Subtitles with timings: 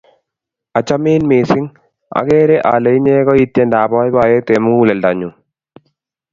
[0.79, 1.73] Achamin missing',
[2.19, 5.29] akere ale inye koi tyendap poipoyet eng' muguleldanyu.